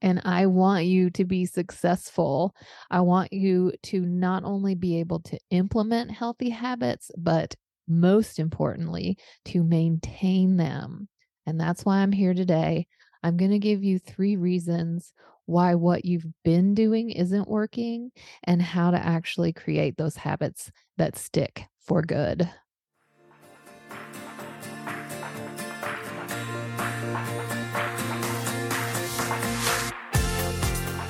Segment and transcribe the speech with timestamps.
[0.00, 2.54] And I want you to be successful.
[2.90, 7.54] I want you to not only be able to implement healthy habits, but
[7.88, 9.16] most importantly,
[9.46, 11.08] to maintain them.
[11.46, 12.86] And that's why I'm here today.
[13.22, 15.12] I'm going to give you three reasons
[15.46, 18.10] why what you've been doing isn't working
[18.44, 22.48] and how to actually create those habits that stick for good.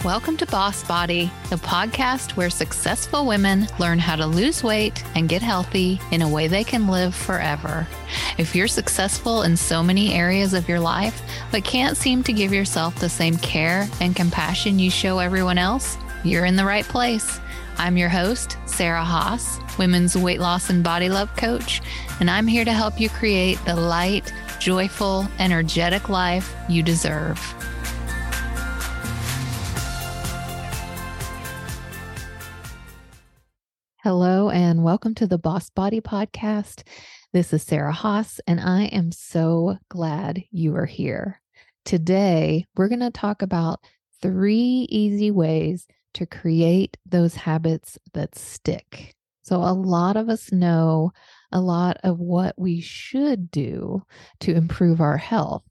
[0.09, 5.29] Welcome to Boss Body, the podcast where successful women learn how to lose weight and
[5.29, 7.87] get healthy in a way they can live forever.
[8.39, 11.21] If you're successful in so many areas of your life,
[11.53, 15.99] but can't seem to give yourself the same care and compassion you show everyone else,
[16.25, 17.39] you're in the right place.
[17.77, 21.83] I'm your host, Sarah Haas, women's weight loss and body love coach,
[22.19, 27.39] and I'm here to help you create the light, joyful, energetic life you deserve.
[34.05, 36.85] Hello, and welcome to the Boss Body Podcast.
[37.33, 41.43] This is Sarah Haas, and I am so glad you are here.
[41.85, 43.81] Today, we're going to talk about
[44.23, 49.17] three easy ways to create those habits that stick.
[49.43, 51.11] So, a lot of us know
[51.51, 54.05] a lot of what we should do
[54.39, 55.65] to improve our health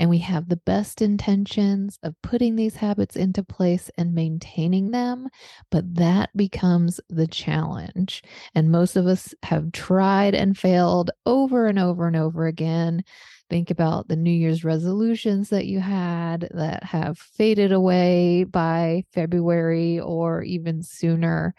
[0.00, 5.28] and we have the best intentions of putting these habits into place and maintaining them,
[5.70, 8.22] but that becomes the challenge.
[8.54, 13.04] And most of us have tried and failed over and over and over again.
[13.50, 20.00] Think about the New Year's resolutions that you had that have faded away by February
[20.00, 21.54] or even sooner.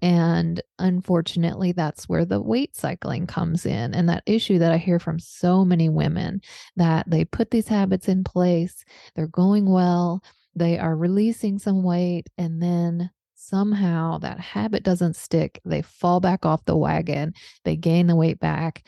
[0.00, 3.94] And unfortunately, that's where the weight cycling comes in.
[3.94, 6.40] And that issue that I hear from so many women
[6.76, 10.22] that they put these habits in place, they're going well,
[10.54, 15.60] they are releasing some weight, and then somehow that habit doesn't stick.
[15.64, 18.84] They fall back off the wagon, they gain the weight back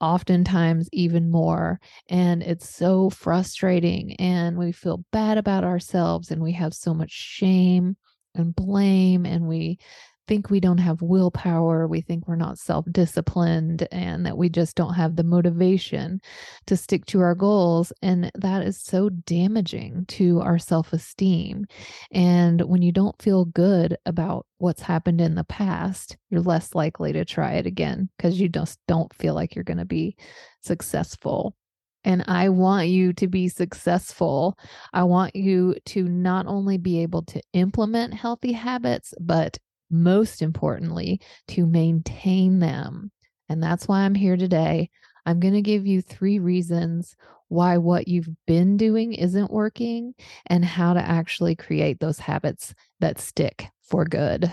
[0.00, 1.80] oftentimes even more.
[2.08, 4.14] And it's so frustrating.
[4.16, 7.96] And we feel bad about ourselves and we have so much shame
[8.34, 9.78] and blame and we
[10.28, 14.76] think we don't have willpower, we think we're not self disciplined, and that we just
[14.76, 16.20] don't have the motivation
[16.66, 17.92] to stick to our goals.
[18.02, 21.64] And that is so damaging to our self esteem.
[22.12, 27.12] And when you don't feel good about what's happened in the past, you're less likely
[27.14, 30.16] to try it again because you just don't feel like you're going to be
[30.62, 31.56] successful.
[32.04, 34.56] And I want you to be successful.
[34.92, 39.58] I want you to not only be able to implement healthy habits, but
[39.90, 43.10] most importantly, to maintain them.
[43.48, 44.90] And that's why I'm here today.
[45.26, 47.16] I'm going to give you three reasons
[47.48, 50.14] why what you've been doing isn't working
[50.46, 54.52] and how to actually create those habits that stick for good.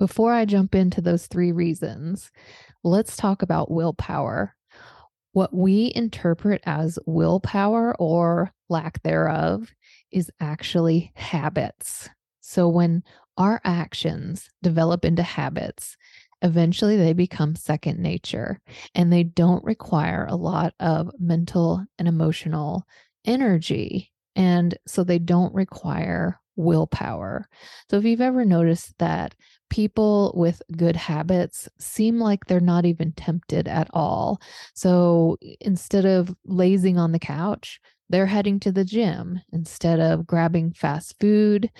[0.00, 2.30] Before I jump into those three reasons,
[2.82, 4.54] let's talk about willpower.
[5.32, 9.72] What we interpret as willpower or lack thereof
[10.10, 12.08] is actually habits.
[12.40, 13.02] So when
[13.36, 15.96] our actions develop into habits,
[16.42, 18.60] eventually they become second nature
[18.94, 22.86] and they don't require a lot of mental and emotional
[23.24, 24.12] energy.
[24.36, 27.48] And so they don't require willpower.
[27.90, 29.34] So if you've ever noticed that
[29.70, 34.40] people with good habits seem like they're not even tempted at all.
[34.74, 37.80] So instead of lazing on the couch,
[38.10, 39.40] they're heading to the gym.
[39.52, 41.70] Instead of grabbing fast food,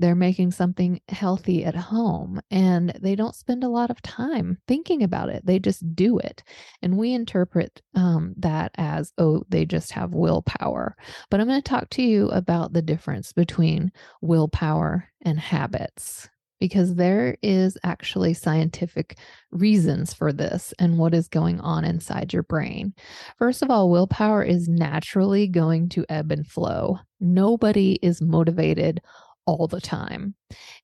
[0.00, 5.02] they're making something healthy at home and they don't spend a lot of time thinking
[5.02, 5.44] about it.
[5.44, 6.42] They just do it.
[6.80, 10.96] And we interpret um, that as, oh, they just have willpower.
[11.30, 16.28] But I'm going to talk to you about the difference between willpower and habits
[16.60, 19.18] because there is actually scientific
[19.50, 22.92] reasons for this and what is going on inside your brain.
[23.38, 26.98] First of all, willpower is naturally going to ebb and flow.
[27.18, 29.00] Nobody is motivated
[29.46, 30.34] all the time.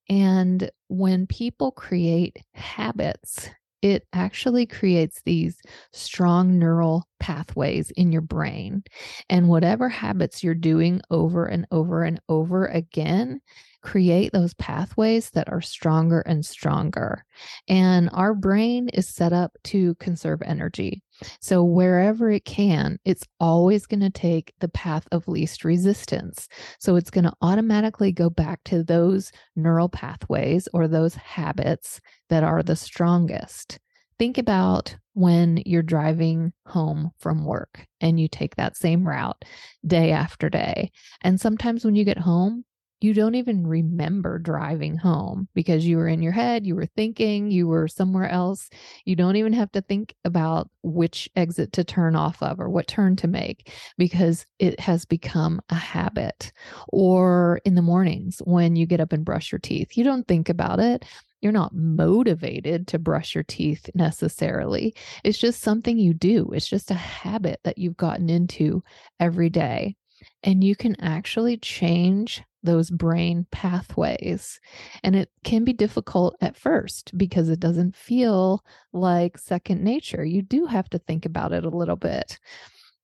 [0.08, 3.49] And when people create habits,
[3.82, 5.58] it actually creates these
[5.93, 8.82] strong neural pathways in your brain.
[9.29, 13.41] And whatever habits you're doing over and over and over again,
[13.82, 17.25] create those pathways that are stronger and stronger.
[17.69, 21.02] And our brain is set up to conserve energy.
[21.40, 26.49] So, wherever it can, it's always going to take the path of least resistance.
[26.78, 32.44] So, it's going to automatically go back to those neural pathways or those habits that
[32.44, 33.79] are the strongest.
[34.19, 39.44] Think about when you're driving home from work and you take that same route
[39.87, 40.90] day after day.
[41.20, 42.64] And sometimes when you get home,
[43.00, 47.50] you don't even remember driving home because you were in your head, you were thinking,
[47.50, 48.70] you were somewhere else.
[49.04, 52.87] You don't even have to think about which exit to turn off of or what
[52.87, 56.52] turn to make because it has become a habit.
[56.88, 60.48] Or in the mornings when you get up and brush your teeth, you don't think
[60.48, 61.04] about it.
[61.43, 64.94] You're not motivated to brush your teeth necessarily.
[65.22, 66.50] It's just something you do.
[66.54, 68.82] It's just a habit that you've gotten into
[69.20, 69.96] every day.
[70.43, 74.61] And you can actually change those brain pathways.
[75.03, 80.25] And it can be difficult at first because it doesn't feel like second nature.
[80.25, 82.39] You do have to think about it a little bit.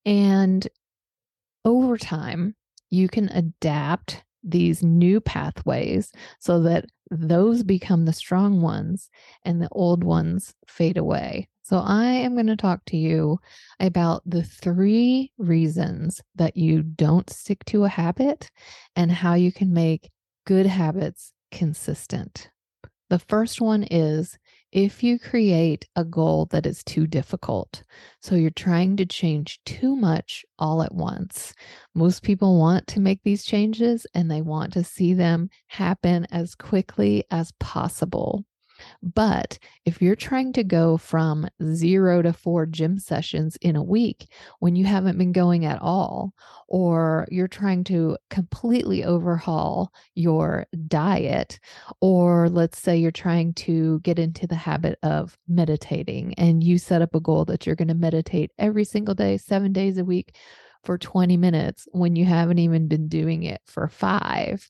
[0.04, 0.68] And
[1.64, 2.54] over time,
[2.90, 9.08] you can adapt these new pathways so that those become the strong ones
[9.44, 11.48] and the old ones fade away.
[11.62, 13.38] So, I am going to talk to you
[13.78, 18.50] about the three reasons that you don't stick to a habit
[18.96, 20.10] and how you can make
[20.44, 22.50] good habits consistent.
[23.10, 24.38] The first one is
[24.72, 27.82] if you create a goal that is too difficult.
[28.22, 31.52] So you're trying to change too much all at once.
[31.94, 36.54] Most people want to make these changes and they want to see them happen as
[36.54, 38.46] quickly as possible.
[39.02, 44.28] But if you're trying to go from zero to four gym sessions in a week
[44.60, 46.32] when you haven't been going at all,
[46.68, 51.58] or you're trying to completely overhaul your diet,
[52.00, 57.02] or let's say you're trying to get into the habit of meditating and you set
[57.02, 60.36] up a goal that you're going to meditate every single day, seven days a week
[60.84, 64.68] for 20 minutes when you haven't even been doing it for five.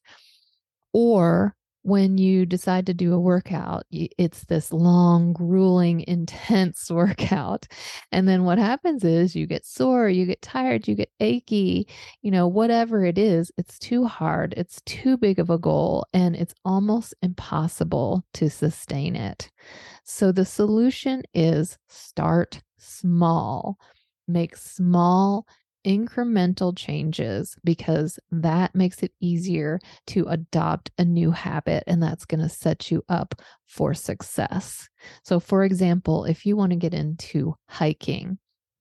[0.93, 7.67] Or when you decide to do a workout, it's this long, grueling, intense workout.
[8.13, 11.89] And then what happens is you get sore, you get tired, you get achy,
[12.23, 16.37] you know, whatever it is, it's too hard, it's too big of a goal, and
[16.37, 19.51] it's almost impossible to sustain it.
[20.05, 23.79] So the solution is start small,
[24.29, 25.47] make small
[25.85, 32.41] incremental changes because that makes it easier to adopt a new habit and that's going
[32.41, 33.35] to set you up
[33.67, 34.89] for success.
[35.25, 38.39] So, for example, if you want to get into hiking,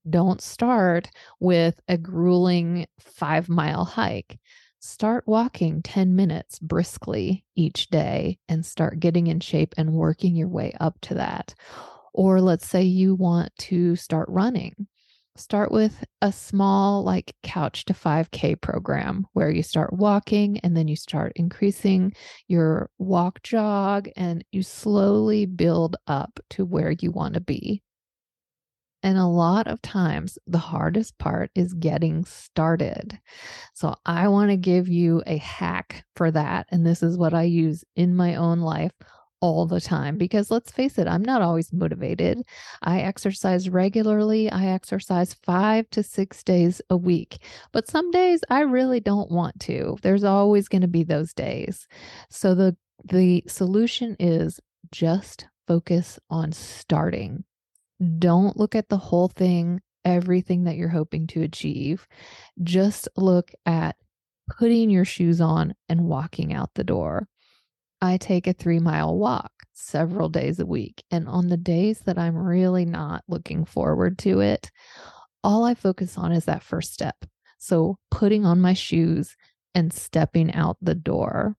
[0.08, 1.08] don't start
[1.40, 4.38] with a grueling five mile hike.
[4.80, 10.48] Start walking 10 minutes briskly each day and start getting in shape and working your
[10.48, 11.54] way up to that.
[12.12, 14.88] Or let's say you want to start running
[15.36, 20.88] start with a small like couch to 5k program where you start walking and then
[20.88, 22.12] you start increasing
[22.48, 27.82] your walk jog and you slowly build up to where you want to be
[29.02, 33.18] and a lot of times, the hardest part is getting started.
[33.74, 36.66] So, I want to give you a hack for that.
[36.70, 38.92] And this is what I use in my own life
[39.42, 42.42] all the time because let's face it, I'm not always motivated.
[42.80, 44.50] I exercise regularly.
[44.50, 47.38] I exercise five to six days a week,
[47.72, 49.98] but some days I really don't want to.
[50.00, 51.86] There's always going to be those days.
[52.30, 54.60] So the the solution is
[54.92, 57.44] just focus on starting.
[58.18, 62.06] Don't look at the whole thing, everything that you're hoping to achieve.
[62.62, 63.96] Just look at
[64.58, 67.26] putting your shoes on and walking out the door.
[68.02, 71.04] I take a three mile walk several days a week.
[71.10, 74.70] And on the days that I'm really not looking forward to it,
[75.44, 77.16] all I focus on is that first step.
[77.58, 79.36] So putting on my shoes
[79.74, 81.56] and stepping out the door.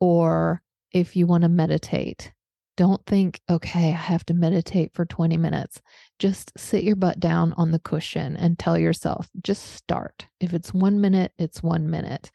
[0.00, 0.62] Or
[0.92, 2.32] if you want to meditate,
[2.76, 5.80] don't think, okay, I have to meditate for 20 minutes.
[6.18, 10.26] Just sit your butt down on the cushion and tell yourself, just start.
[10.40, 12.30] If it's one minute, it's one minute.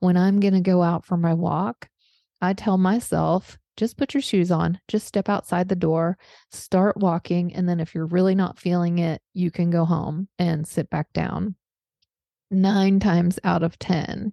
[0.00, 1.88] When I'm going to go out for my walk,
[2.46, 6.16] I tell myself, just put your shoes on, just step outside the door,
[6.52, 7.52] start walking.
[7.52, 11.12] And then if you're really not feeling it, you can go home and sit back
[11.12, 11.56] down.
[12.48, 14.32] Nine times out of 10,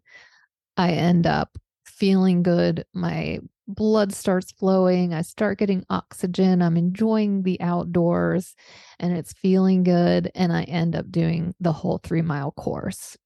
[0.78, 2.86] I end up feeling good.
[2.94, 5.12] My blood starts flowing.
[5.12, 6.62] I start getting oxygen.
[6.62, 8.54] I'm enjoying the outdoors
[9.00, 10.30] and it's feeling good.
[10.36, 13.18] And I end up doing the whole three mile course.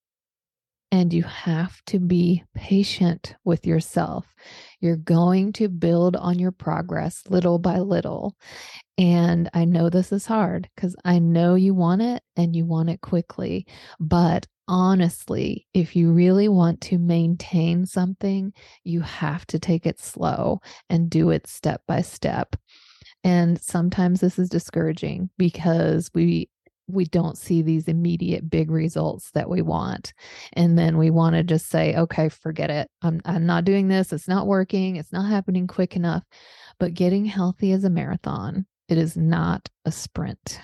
[0.91, 4.25] And you have to be patient with yourself.
[4.79, 8.35] You're going to build on your progress little by little.
[8.97, 12.89] And I know this is hard because I know you want it and you want
[12.89, 13.67] it quickly.
[13.99, 18.53] But honestly, if you really want to maintain something,
[18.83, 22.55] you have to take it slow and do it step by step.
[23.23, 26.49] And sometimes this is discouraging because we
[26.87, 30.13] we don't see these immediate big results that we want.
[30.53, 32.89] And then we want to just say, okay, forget it.
[33.01, 34.13] I'm, I'm not doing this.
[34.13, 34.95] It's not working.
[34.95, 36.23] It's not happening quick enough.
[36.79, 40.59] But getting healthy is a marathon, it is not a sprint.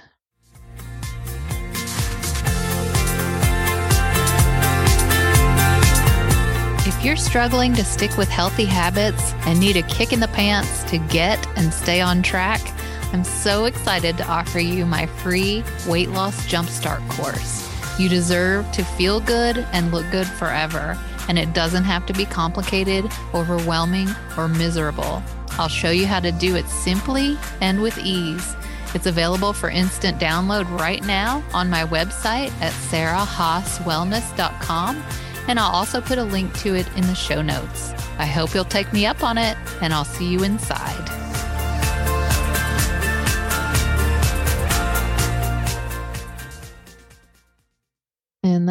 [6.86, 10.84] If you're struggling to stick with healthy habits and need a kick in the pants
[10.86, 12.62] to get and stay on track,
[13.14, 17.70] I'm so excited to offer you my free weight loss jumpstart course.
[18.00, 20.98] You deserve to feel good and look good forever,
[21.30, 23.06] and it doesn't have to be complicated,
[23.36, 25.22] overwhelming, or miserable.
[25.52, 28.56] I'll show you how to do it simply and with ease.
[28.96, 35.04] It's available for instant download right now on my website at sarahhaaswellness.com,
[35.48, 37.92] and I'll also put a link to it in the show notes.
[38.18, 41.03] I hope you'll take me up on it, and I'll see you inside.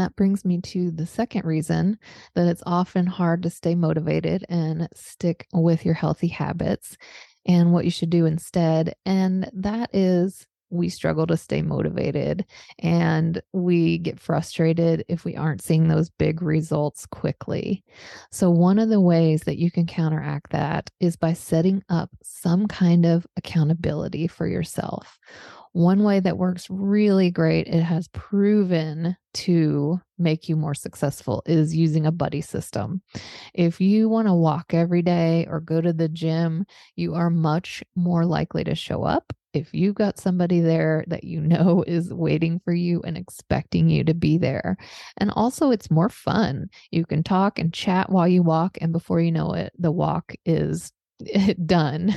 [0.02, 1.96] That brings me to the second reason
[2.34, 6.96] that it's often hard to stay motivated and stick with your healthy habits
[7.46, 8.94] and what you should do instead.
[9.06, 12.46] And that is we struggle to stay motivated
[12.78, 17.84] and we get frustrated if we aren't seeing those big results quickly.
[18.30, 22.66] So, one of the ways that you can counteract that is by setting up some
[22.66, 25.18] kind of accountability for yourself.
[25.72, 31.74] One way that works really great, it has proven to make you more successful, is
[31.74, 33.00] using a buddy system.
[33.54, 37.82] If you want to walk every day or go to the gym, you are much
[37.96, 42.60] more likely to show up if you've got somebody there that you know is waiting
[42.64, 44.76] for you and expecting you to be there.
[45.18, 46.68] And also, it's more fun.
[46.90, 50.34] You can talk and chat while you walk, and before you know it, the walk
[50.44, 50.92] is
[51.66, 52.14] done.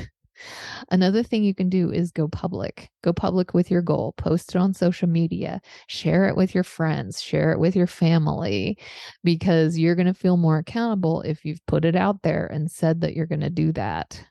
[0.92, 2.90] Another thing you can do is go public.
[3.04, 7.22] Go public with your goal, post it on social media, share it with your friends,
[7.22, 8.78] share it with your family,
[9.24, 13.02] because you're going to feel more accountable if you've put it out there and said
[13.02, 14.24] that you're going to do that.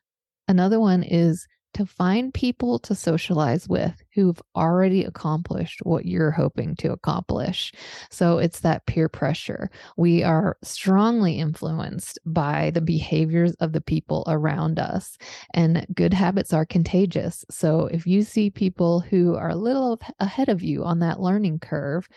[0.48, 6.76] Another one is to find people to socialize with who've already accomplished what you're hoping
[6.76, 7.72] to accomplish.
[8.10, 9.70] So it's that peer pressure.
[9.96, 15.18] We are strongly influenced by the behaviors of the people around us,
[15.52, 17.44] and good habits are contagious.
[17.50, 21.58] So if you see people who are a little ahead of you on that learning
[21.58, 22.08] curve,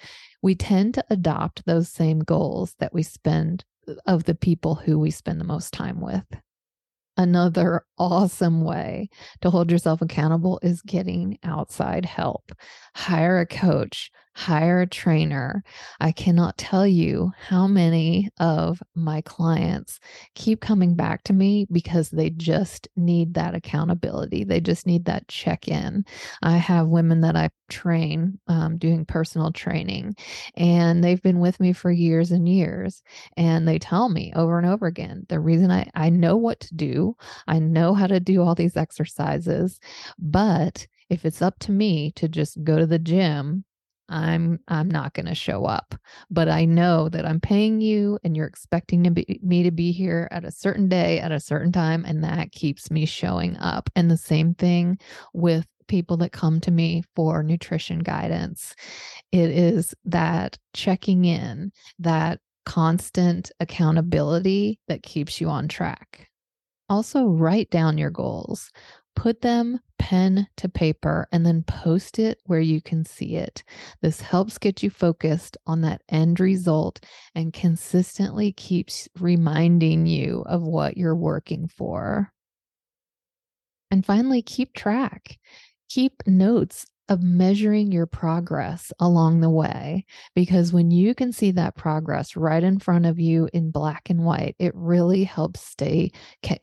[0.42, 3.66] we tend to adopt those same goals that we spend
[4.06, 6.26] of the people who we spend the most time with.
[7.18, 9.10] Another awesome way
[9.42, 12.52] to hold yourself accountable is getting outside help.
[12.96, 15.64] Hire a coach, hire a trainer.
[16.00, 20.00] I cannot tell you how many of my clients
[20.36, 24.44] keep coming back to me because they just need that accountability.
[24.44, 26.06] They just need that check in.
[26.44, 30.16] I have women that I train um, doing personal training,
[30.56, 33.02] and they've been with me for years and years.
[33.38, 36.76] And they tell me over and over again the reason I, I know what to
[36.76, 37.16] do,
[37.48, 39.80] I know how to do all these exercises,
[40.20, 43.64] but if it's up to me to just go to the gym
[44.10, 45.96] I'm I'm not going to show up,
[46.30, 49.92] but I know that I'm paying you and you're expecting to be, me to be
[49.92, 53.90] here at a certain day at a certain time and that keeps me showing up.
[53.96, 54.98] And the same thing
[55.34, 58.76] with people that come to me for nutrition guidance.
[59.32, 66.30] It is that checking in, that constant accountability that keeps you on track.
[66.90, 68.72] Also, write down your goals
[69.18, 73.64] put them pen to paper and then post it where you can see it.
[74.00, 80.62] This helps get you focused on that end result and consistently keeps reminding you of
[80.62, 82.32] what you're working for.
[83.90, 85.40] And finally, keep track.
[85.90, 90.06] Keep notes of measuring your progress along the way.
[90.36, 94.26] Because when you can see that progress right in front of you in black and
[94.26, 96.12] white, it really helps stay,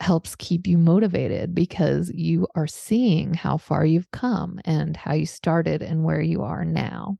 [0.01, 5.27] helps keep you motivated because you are seeing how far you've come and how you
[5.27, 7.19] started and where you are now.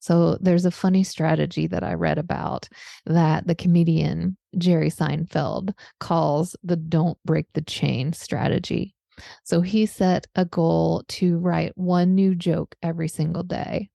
[0.00, 2.68] So there's a funny strategy that I read about
[3.06, 8.94] that the comedian Jerry Seinfeld calls the don't break the chain strategy.
[9.44, 13.90] So he set a goal to write one new joke every single day.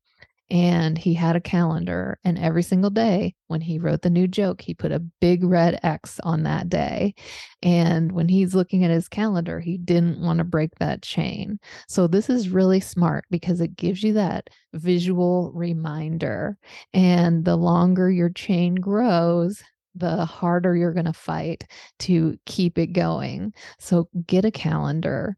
[0.50, 4.62] And he had a calendar, and every single day when he wrote the new joke,
[4.62, 7.16] he put a big red X on that day.
[7.64, 11.60] And when he's looking at his calendar, he didn't want to break that chain.
[11.88, 16.58] So, this is really smart because it gives you that visual reminder.
[16.94, 19.64] And the longer your chain grows,
[19.96, 21.66] the harder you're going to fight
[22.00, 23.54] to keep it going.
[23.80, 25.36] So get a calendar,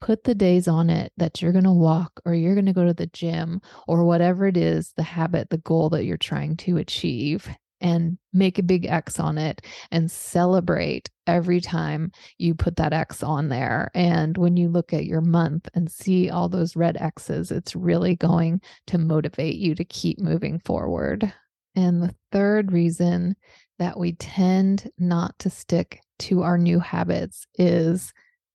[0.00, 2.86] put the days on it that you're going to walk or you're going to go
[2.86, 6.78] to the gym or whatever it is, the habit, the goal that you're trying to
[6.78, 7.48] achieve,
[7.80, 13.22] and make a big X on it and celebrate every time you put that X
[13.22, 13.90] on there.
[13.94, 18.16] And when you look at your month and see all those red X's, it's really
[18.16, 21.32] going to motivate you to keep moving forward.
[21.74, 23.36] And the third reason
[23.80, 28.12] that we tend not to stick to our new habits is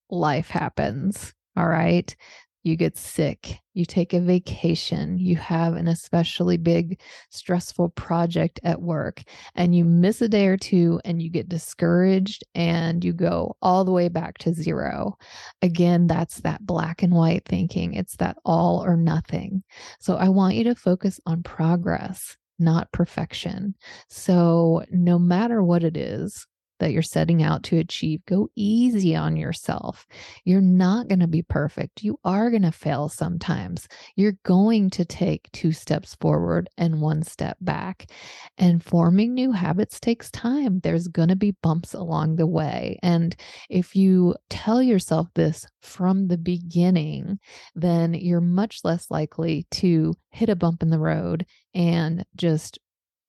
[0.09, 1.33] life happens.
[1.57, 2.15] All right.
[2.63, 8.81] You get sick, you take a vacation, you have an especially big, stressful project at
[8.81, 9.21] work,
[9.53, 13.85] and you miss a day or two and you get discouraged and you go all
[13.85, 15.15] the way back to zero.
[15.61, 17.93] Again, that's that black and white thinking.
[17.93, 19.63] It's that all or nothing.
[19.99, 23.75] So I want you to focus on progress not perfection.
[24.09, 26.47] So, no matter what it is,
[26.79, 30.05] that you're setting out to achieve, go easy on yourself.
[30.43, 32.03] You're not going to be perfect.
[32.03, 33.87] You are going to fail sometimes.
[34.15, 38.11] You're going to take two steps forward and one step back.
[38.57, 40.79] And forming new habits takes time.
[40.79, 42.99] There's going to be bumps along the way.
[43.01, 43.35] And
[43.69, 47.39] if you tell yourself this from the beginning,
[47.75, 52.79] then you're much less likely to hit a bump in the road and just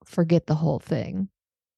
[0.04, 1.28] forget the whole thing.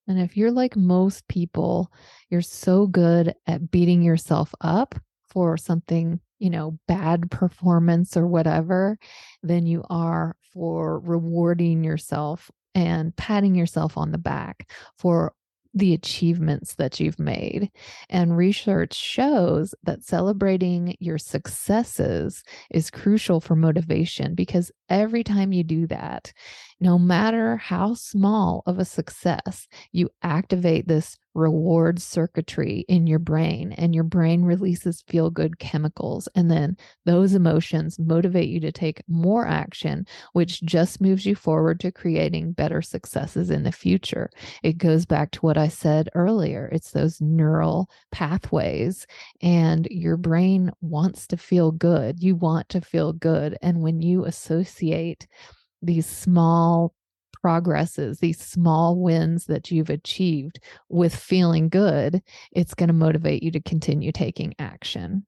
[0.08, 1.92] And if you're like most people,
[2.30, 4.94] you're so good at beating yourself up
[5.28, 8.98] for something, you know, bad performance or whatever,
[9.42, 15.34] than you are for rewarding yourself and patting yourself on the back for
[15.74, 17.70] the achievements that you've made.
[18.08, 25.62] And research shows that celebrating your successes is crucial for motivation because every time you
[25.62, 26.32] do that,
[26.80, 33.72] no matter how small of a success, you activate this reward circuitry in your brain,
[33.72, 36.28] and your brain releases feel good chemicals.
[36.34, 41.78] And then those emotions motivate you to take more action, which just moves you forward
[41.80, 44.30] to creating better successes in the future.
[44.62, 49.06] It goes back to what I said earlier it's those neural pathways,
[49.40, 52.22] and your brain wants to feel good.
[52.22, 53.56] You want to feel good.
[53.62, 55.26] And when you associate
[55.82, 56.94] these small
[57.32, 63.50] progresses, these small wins that you've achieved with feeling good, it's going to motivate you
[63.52, 65.24] to continue taking action.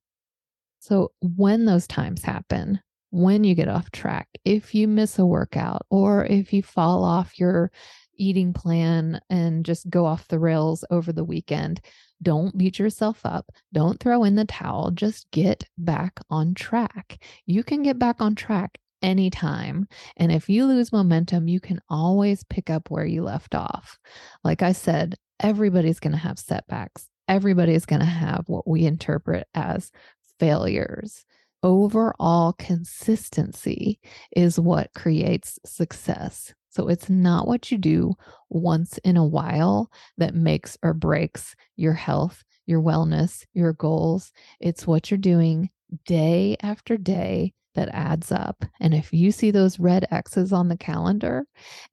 [0.81, 5.87] So, when those times happen, when you get off track, if you miss a workout
[5.91, 7.71] or if you fall off your
[8.17, 11.81] eating plan and just go off the rails over the weekend,
[12.23, 13.51] don't beat yourself up.
[13.73, 14.91] Don't throw in the towel.
[14.91, 17.23] Just get back on track.
[17.47, 19.87] You can get back on track anytime.
[20.17, 23.99] And if you lose momentum, you can always pick up where you left off.
[24.45, 27.09] Like I said, everybody's going to have setbacks.
[27.29, 29.91] Everybody is going to have what we interpret as
[30.39, 31.25] failures.
[31.63, 34.01] Overall consistency
[34.35, 36.55] is what creates success.
[36.71, 38.15] So it's not what you do
[38.49, 44.33] once in a while that makes or breaks your health, your wellness, your goals.
[44.61, 45.71] It's what you're doing
[46.07, 48.65] day after day that adds up.
[48.81, 51.45] And if you see those red X's on the calendar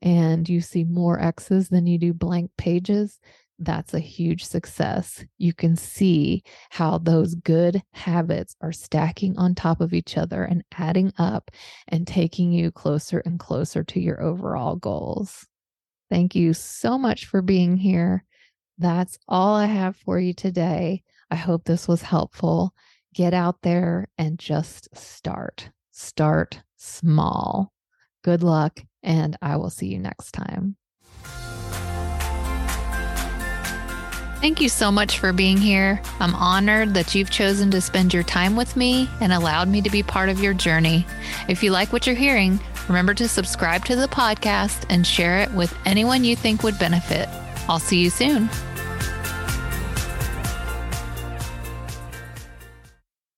[0.01, 3.19] and you see more X's than you do blank pages,
[3.59, 5.25] that's a huge success.
[5.37, 10.63] You can see how those good habits are stacking on top of each other and
[10.77, 11.49] adding up
[11.87, 15.47] and taking you closer and closer to your overall goals.
[16.09, 18.23] Thank you so much for being here.
[18.77, 21.03] That's all I have for you today.
[21.31, 22.73] I hope this was helpful
[23.17, 25.71] get out there and just start.
[25.91, 27.73] Start small.
[28.23, 30.77] Good luck, and I will see you next time.
[34.39, 35.99] Thank you so much for being here.
[36.19, 39.89] I'm honored that you've chosen to spend your time with me and allowed me to
[39.89, 41.03] be part of your journey.
[41.49, 45.51] If you like what you're hearing, remember to subscribe to the podcast and share it
[45.53, 47.27] with anyone you think would benefit.
[47.67, 48.47] I'll see you soon.